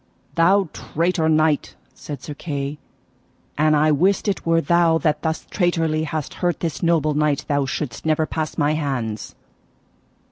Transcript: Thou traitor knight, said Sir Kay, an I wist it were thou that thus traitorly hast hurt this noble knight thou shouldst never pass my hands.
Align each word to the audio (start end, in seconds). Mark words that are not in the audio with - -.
Thou 0.33 0.67
traitor 0.73 1.29
knight, 1.29 1.75
said 1.93 2.23
Sir 2.23 2.33
Kay, 2.33 2.79
an 3.55 3.75
I 3.75 3.91
wist 3.91 4.27
it 4.27 4.47
were 4.47 4.59
thou 4.59 4.97
that 4.97 5.21
thus 5.21 5.45
traitorly 5.51 6.05
hast 6.05 6.33
hurt 6.41 6.59
this 6.61 6.81
noble 6.81 7.13
knight 7.13 7.45
thou 7.47 7.67
shouldst 7.67 8.03
never 8.03 8.25
pass 8.25 8.57
my 8.57 8.71
hands. 8.73 9.35